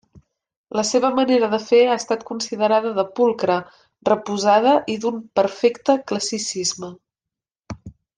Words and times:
La 0.77 0.83
seva 0.91 1.09
manera 1.17 1.49
de 1.51 1.57
fer 1.65 1.81
ha 1.89 1.97
estat 2.03 2.23
considerada 2.29 2.93
de 2.95 3.05
pulcra, 3.19 3.57
reposada 4.11 4.73
i 4.95 4.99
d’un 5.05 5.21
perfecte 5.41 5.97
classicisme. 6.13 6.91